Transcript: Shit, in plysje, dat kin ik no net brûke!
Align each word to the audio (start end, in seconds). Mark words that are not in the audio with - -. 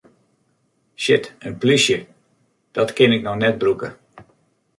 Shit, 1.03 1.33
in 1.47 1.53
plysje, 1.59 1.97
dat 2.75 2.89
kin 2.95 3.11
ik 3.15 3.21
no 3.23 3.33
net 3.41 3.55
brûke! 3.61 3.89